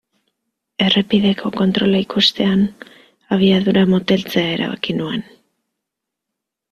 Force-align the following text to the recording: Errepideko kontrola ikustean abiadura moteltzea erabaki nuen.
Errepideko 0.85 1.51
kontrola 1.57 1.99
ikustean 2.05 2.65
abiadura 3.37 3.85
moteltzea 3.93 4.49
erabaki 4.59 4.97
nuen. 5.03 5.27